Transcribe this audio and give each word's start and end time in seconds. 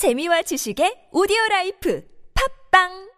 재미와 0.00 0.40
지식의 0.48 1.12
오디오 1.12 1.36
라이프. 1.50 2.00
팝빵! 2.32 3.09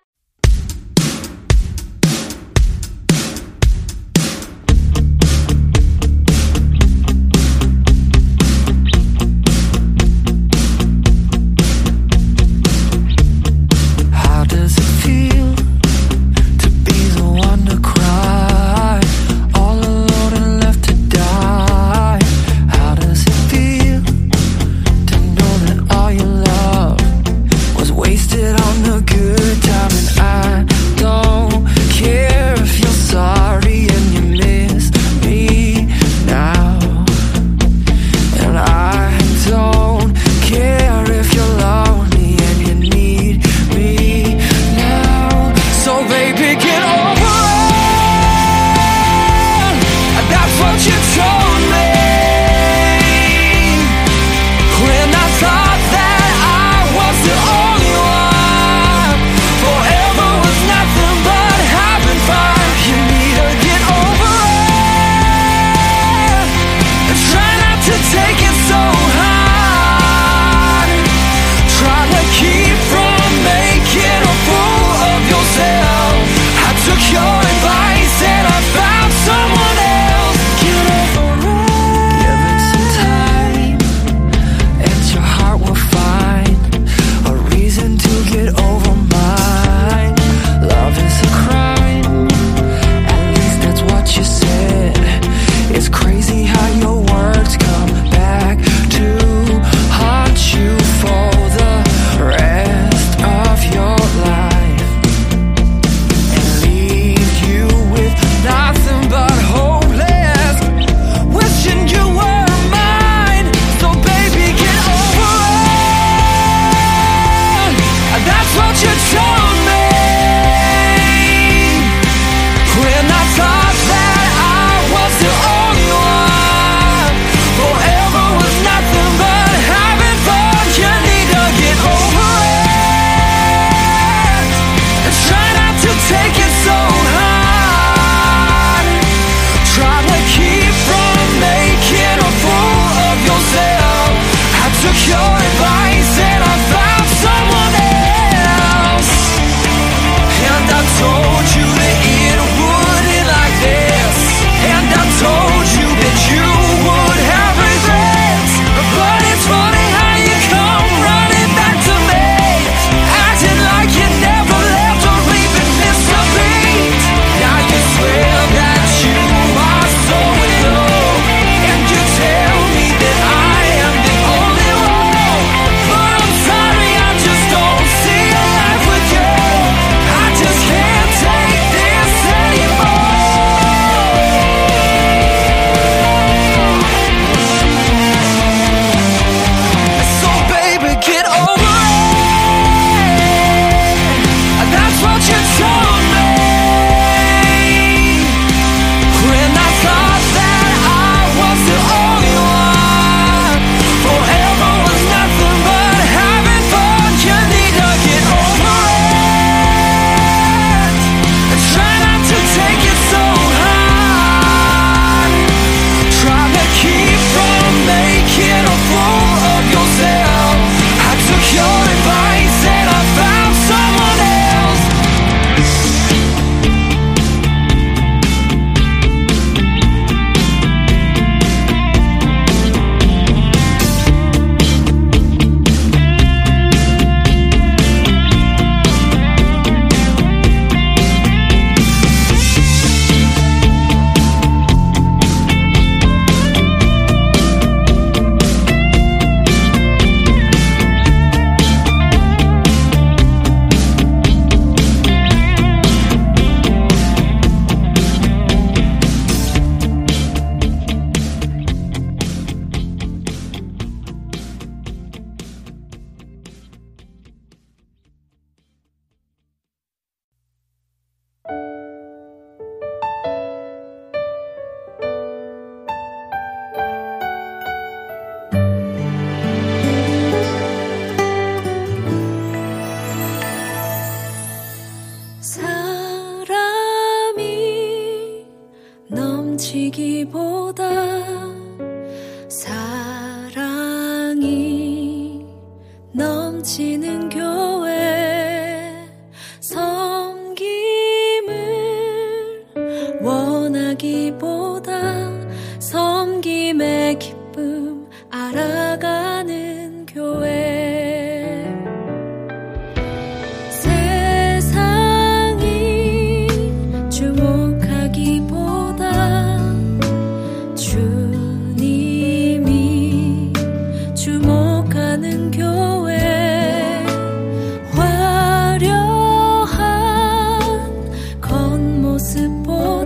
Support. 332.23 333.02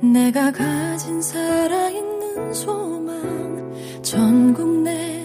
내가 0.00 0.52
가진 0.52 1.20
살아있는 1.22 2.52
소망. 2.52 3.72
전국 4.02 4.82
내 4.82 5.15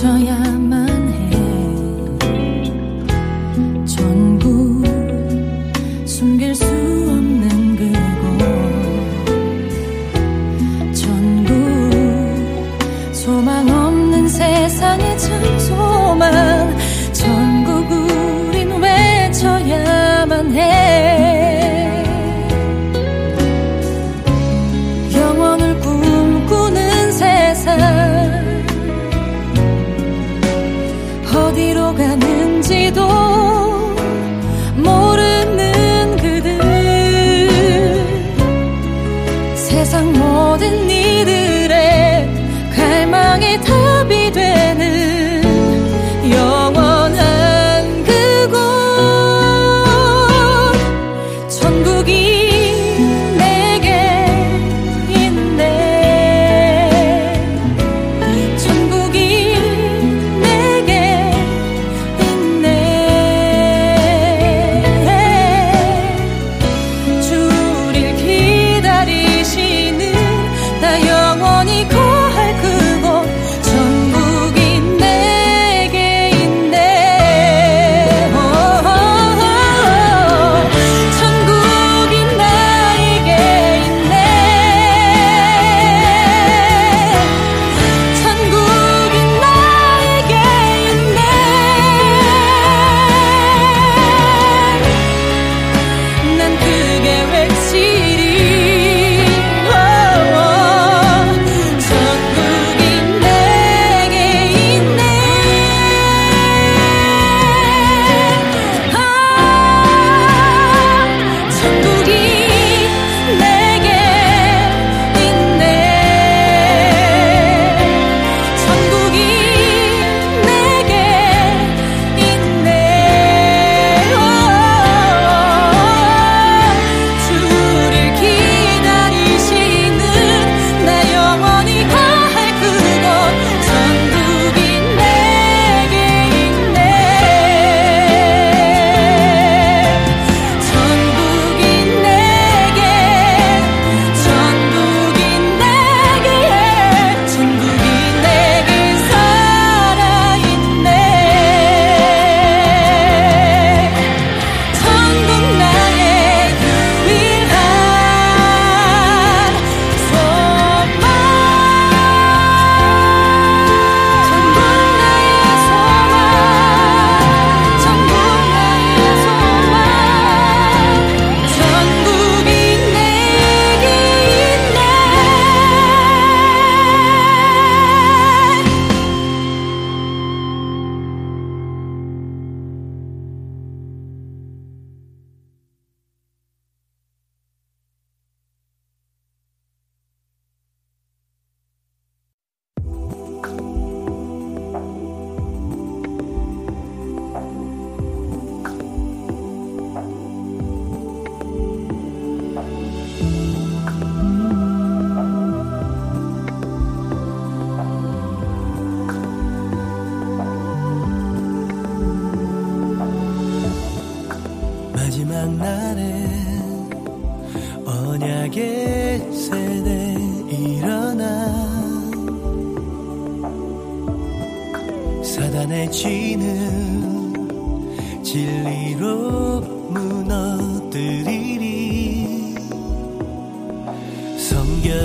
잊어야 0.00 0.39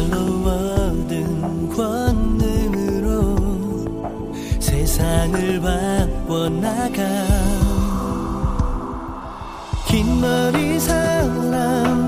성결로 0.06 0.52
얻은 0.74 1.70
권능으로 1.70 3.36
세상을 4.60 5.62
바꿔나가. 5.62 7.04
긴 9.88 10.20
머리 10.22 10.80
사람 10.80 12.05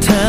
time. 0.00 0.23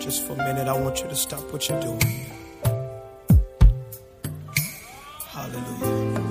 Just 0.00 0.26
for 0.26 0.34
a 0.34 0.36
minute, 0.36 0.68
I 0.68 0.72
want 0.72 1.00
you 1.00 1.08
to 1.08 1.16
stop 1.16 1.40
what 1.52 1.68
you're 1.68 1.80
doing. 1.80 2.00
Hallelujah. 5.28 6.22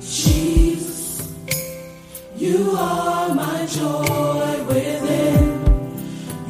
Jesus, 0.00 1.32
you 2.36 2.74
are 2.76 3.34
my 3.34 3.66
joy 3.66 4.64
within. 4.64 5.48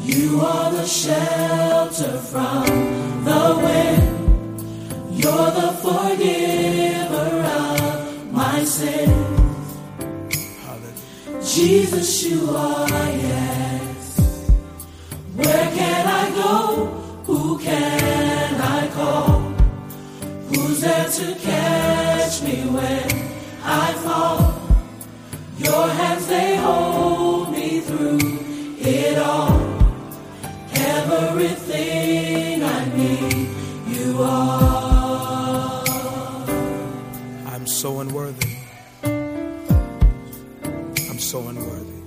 You 0.02 0.40
are 0.40 0.70
the 0.72 0.86
shelter 0.86 2.18
from 2.18 2.64
the 3.24 3.60
wind. 3.62 5.20
You're 5.22 5.50
the 5.50 5.72
forgiver 5.82 7.42
of 7.42 8.32
my 8.32 8.64
sins. 8.64 9.27
Jesus, 11.58 12.22
you 12.22 12.50
are, 12.50 12.88
yes. 12.88 14.20
Where 15.34 15.70
can 15.72 16.06
I 16.06 16.30
go? 16.42 16.86
Who 17.26 17.58
can 17.58 18.60
I 18.60 18.86
call? 18.94 19.40
Who's 20.50 20.80
there 20.82 21.08
to 21.08 21.34
catch 21.40 22.42
me 22.42 22.62
when 22.76 23.08
I 23.64 23.92
fall? 24.04 24.38
Your 25.58 25.88
hands, 25.88 26.28
they 26.28 26.54
hold 26.58 27.50
me 27.50 27.80
through 27.80 28.20
it 28.78 29.18
all. 29.18 29.58
Everything 30.74 32.62
I 32.62 32.84
need, 32.94 33.48
you 33.88 34.22
are. 34.22 35.84
I'm 37.46 37.66
so 37.66 37.98
unworthy. 37.98 38.57
So 41.28 41.46
unworthy. 41.46 42.00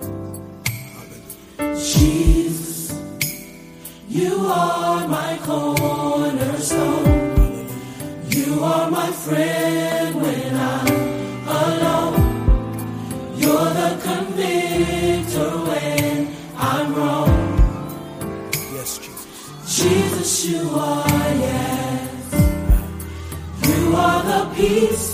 Hallelujah. 0.00 1.78
Jesus, 1.80 2.92
you 4.08 4.34
are 4.46 5.06
my 5.06 5.38
cornerstone. 5.44 7.06
You 8.30 8.64
are 8.64 8.90
my 8.90 9.12
friend 9.12 10.20
when 10.20 10.56
I'm 10.56 10.86
alone. 11.46 12.16
You're 13.36 13.72
the 13.80 14.00
convictor 14.02 15.50
when 15.68 16.34
I'm 16.56 16.94
wrong. 16.96 17.30
Yes, 18.74 18.98
Jesus. 18.98 19.26
Jesus, 19.78 20.46
you 20.46 20.68
are, 20.68 21.06
yes. 21.46 22.34
You 23.68 23.94
are 23.94 24.22
the 24.24 24.50
peace 24.56 25.11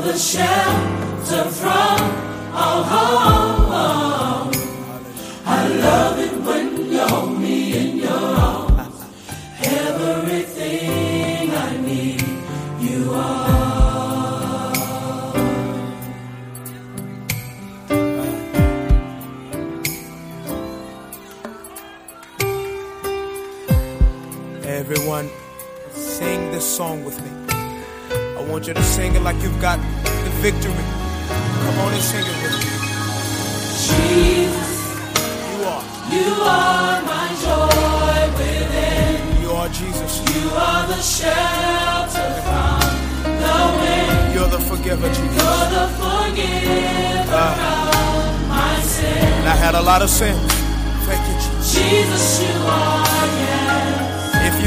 The 0.00 0.16
shelter 0.16 1.44
from 1.50 2.00
all 2.54 2.82
harm. 2.82 4.50
I 5.44 5.68
love 5.68 6.18
it 6.18 6.29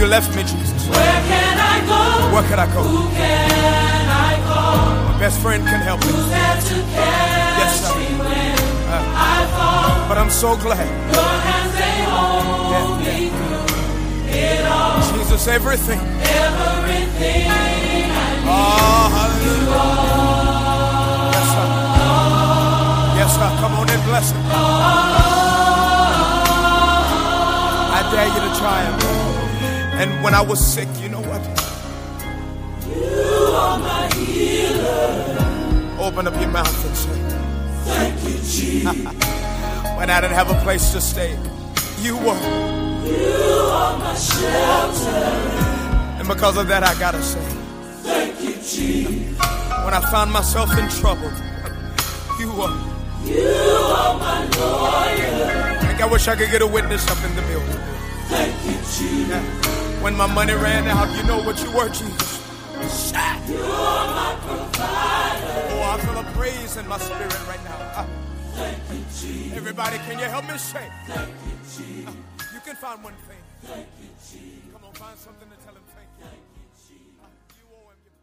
you 0.04 0.10
left 0.10 0.36
me, 0.36 0.42
Jesus, 0.44 0.88
Where 0.90 1.22
can 1.32 1.58
I 1.74 1.80
go? 1.88 2.00
where 2.36 2.44
could 2.50 2.60
I 2.60 2.68
go? 2.76 2.82
Who 2.84 3.08
can 3.16 4.10
I 4.28 4.36
call? 4.48 4.76
My 5.14 5.20
best 5.20 5.40
friend 5.40 5.64
can 5.66 5.80
help 5.80 6.02
me. 6.02 6.08
Who's 6.12 6.28
there 6.28 6.56
to 6.70 6.76
catch 6.92 7.60
Yes, 7.62 7.74
sir. 7.88 7.96
me 7.96 8.08
when 8.20 8.56
uh, 8.92 9.00
I 9.32 9.48
fall? 9.56 10.08
But 10.10 10.18
I'm 10.18 10.30
so 10.30 10.58
glad. 10.58 10.84
Your 11.16 11.34
hands, 11.48 11.74
they 11.80 11.98
hold 12.12 12.44
Yeah, 12.74 12.88
me 13.00 13.32
through 13.32 13.64
it 14.28 14.66
all. 14.68 15.00
Jesus, 15.16 15.48
everything. 15.48 16.00
Everything 16.44 17.48
I 17.48 17.64
need. 17.80 18.12
Oh, 18.44 19.08
hallelujah. 19.16 19.72
Yes, 21.34 21.48
sir. 21.56 21.68
Yes, 23.20 23.32
sir. 23.40 23.50
Come 23.62 23.74
on 23.80 23.88
and 23.90 24.04
bless 24.10 24.28
him. 24.32 24.42
Oh. 24.52 24.58
I 27.96 28.00
dare 28.12 28.28
you 28.36 28.42
to 28.48 28.52
try 28.60 28.80
him. 28.84 29.33
And 30.04 30.22
when 30.22 30.34
I 30.34 30.42
was 30.42 30.60
sick, 30.60 30.90
you 31.00 31.08
know 31.08 31.22
what? 31.22 31.40
Open 35.98 36.28
up 36.28 36.38
your 36.42 36.50
mouth 36.50 36.86
and 36.86 36.94
say, 36.94 37.20
Thank 37.86 38.22
you, 38.26 38.36
Jesus. 38.40 38.84
when 39.96 40.10
I 40.10 40.20
didn't 40.20 40.36
have 40.36 40.52
a 40.52 40.60
place 40.62 40.92
to 40.92 41.00
stay, 41.00 41.40
you 42.02 42.18
were. 42.18 42.36
You 43.08 43.32
are 43.72 43.98
my 43.98 44.14
shelter. 44.16 45.24
And 46.20 46.28
because 46.28 46.58
of 46.58 46.68
that, 46.68 46.84
I 46.84 47.00
gotta 47.00 47.24
say, 47.24 47.40
Thank 48.04 48.42
you, 48.42 48.56
Jesus. 48.56 49.40
when 49.86 49.94
I 49.94 50.02
found 50.12 50.34
myself 50.34 50.78
in 50.78 50.90
trouble, 50.90 51.32
you 52.42 52.52
were. 52.52 52.76
You 53.24 53.48
are 53.48 54.20
my 54.20 54.44
lawyer. 54.60 55.80
I 55.98 56.10
wish 56.12 56.28
I 56.28 56.36
could 56.36 56.52
get 56.52 56.62
a 56.62 56.68
witness 56.68 57.10
up 57.10 57.24
in 57.24 57.34
the 57.38 57.42
building. 57.44 57.80
Thank 58.28 58.66
you, 58.66 58.78
Jesus. 58.98 59.83
When 60.04 60.18
my 60.18 60.28
money 60.28 60.54
ran 60.54 60.86
out, 60.88 61.16
you 61.16 61.24
know 61.24 61.42
what 61.42 61.64
you 61.64 61.72
were, 61.72 61.88
Jesus. 61.88 62.42
You 63.48 63.58
are 63.64 64.08
my 64.14 64.36
provider. 64.46 65.54
Oh, 65.72 65.82
I 65.94 65.98
feel 66.04 66.20
a 66.20 66.24
praise 66.38 66.76
in 66.76 66.86
my 66.90 66.98
spirit 66.98 67.48
right 67.48 67.64
now. 67.64 67.78
Uh, 68.02 68.06
Thank 68.54 68.78
you, 68.92 69.00
Jesus. 69.20 69.58
everybody, 69.58 69.98
can 70.00 70.20
you 70.20 70.26
help 70.26 70.46
me 70.50 70.58
say? 70.58 70.92
Thank 71.08 71.30
you, 71.30 71.56
Jesus. 71.78 72.16
You 72.54 72.60
can 72.66 72.76
find 72.76 73.02
one 73.04 73.14
thing. 73.30 73.40
Thank 73.64 73.88
you, 74.02 74.10
Jesus. 74.20 74.74
Come 74.74 74.84
on, 74.86 74.94
find 74.94 75.18
something 75.18 75.48
to 75.50 75.56
tell 75.66 75.74
him 75.74 75.84
thank 75.96 76.10
you. 76.20 76.26
Uh, 76.26 77.28
you 77.58 77.66
owe 77.72 77.90
him 77.90 77.98
your 78.04 78.14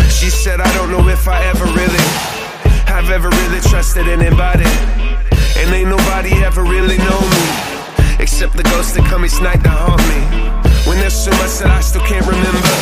praise. 0.00 0.14
She 0.18 0.30
said, 0.30 0.60
I 0.60 0.72
don't 0.74 0.90
know 0.90 1.06
if 1.08 1.28
I 1.28 1.44
ever 1.44 1.64
really 1.66 2.43
have 2.94 3.10
ever 3.10 3.28
really 3.28 3.60
trusted 3.60 4.06
anybody. 4.06 4.70
And 5.58 5.74
ain't 5.74 5.90
nobody 5.90 6.30
ever 6.46 6.62
really 6.62 6.96
know 6.98 7.20
me. 7.34 7.44
Except 8.20 8.56
the 8.56 8.62
ghosts 8.62 8.92
that 8.94 9.04
come 9.10 9.24
each 9.24 9.40
night 9.42 9.64
to 9.64 9.68
haunt 9.68 9.98
me. 10.06 10.22
When 10.86 10.98
there's 11.02 11.18
so 11.18 11.32
much 11.42 11.58
that 11.58 11.74
I 11.74 11.80
still 11.80 12.06
can't 12.06 12.24
remember. 12.24 12.74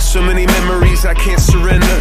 So 0.00 0.22
many 0.22 0.46
memories 0.46 1.04
I 1.04 1.12
can't 1.12 1.40
surrender. 1.40 1.98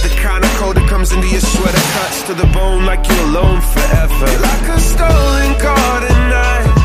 The 0.00 0.12
kind 0.16 0.42
of 0.42 0.50
cold 0.56 0.76
that 0.76 0.88
comes 0.88 1.12
into 1.12 1.28
your 1.28 1.44
sweater 1.44 1.84
cuts 1.92 2.22
to 2.28 2.32
the 2.32 2.48
bone 2.56 2.86
like 2.86 3.04
you're 3.06 3.26
alone 3.28 3.60
forever. 3.60 4.28
Like 4.40 4.66
a 4.72 4.80
stolen 4.80 5.52
car 5.60 6.00
tonight. 6.00 6.81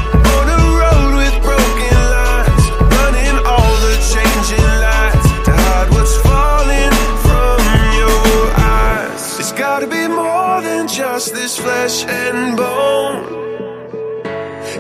Flesh 11.88 12.06
and 12.06 12.58
bone. 12.58 13.23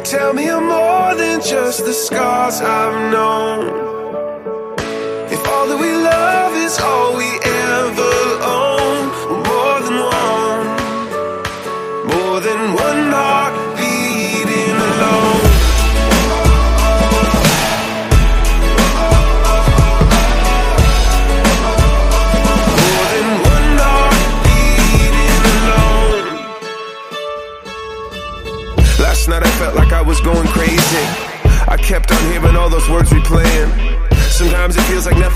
Tell 0.03 0.33
me 0.33 0.49
I'm 0.49 0.67
more 0.67 1.15
than 1.15 1.41
just 1.41 1.85
the 1.85 1.93
scars 1.93 2.59
I've 2.61 3.11
known. 3.11 3.67
If 5.31 5.47
all 5.47 5.67
that 5.67 5.79
we 5.79 5.91
love 5.91 6.53
is 6.65 6.77
all 6.79 7.15
we 7.15 7.29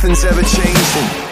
nothing's 0.04 0.26
ever 0.26 0.42
changing. 0.42 1.31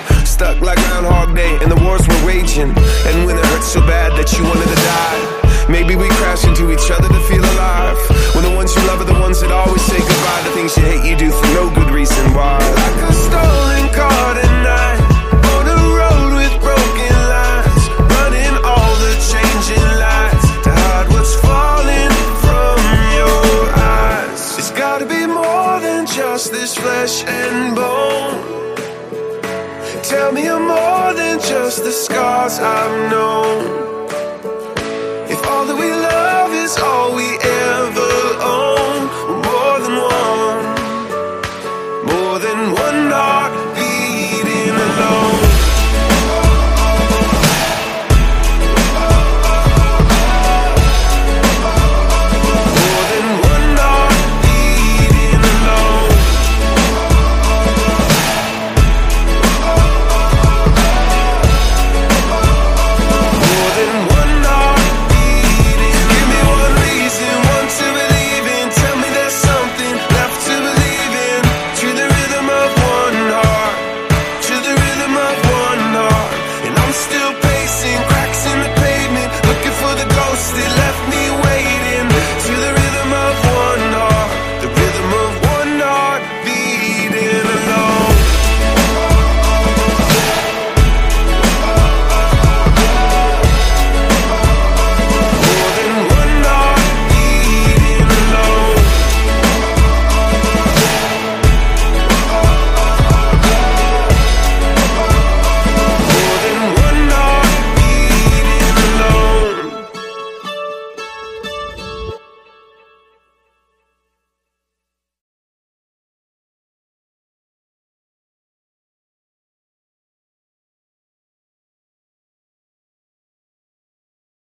Tell 30.09 30.31
me 30.31 30.45
you're 30.45 30.59
more 30.59 31.13
than 31.13 31.37
just 31.39 31.83
the 31.83 31.91
scars 31.91 32.57
I've 32.57 33.11
known. 33.11 33.88